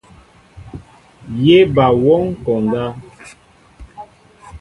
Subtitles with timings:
[1.43, 2.83] Yé ba wɔŋ konda.